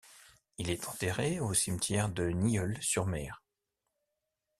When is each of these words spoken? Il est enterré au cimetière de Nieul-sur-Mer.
Il 0.57 0.71
est 0.71 0.87
enterré 0.87 1.39
au 1.39 1.53
cimetière 1.53 2.09
de 2.09 2.31
Nieul-sur-Mer. 2.31 3.43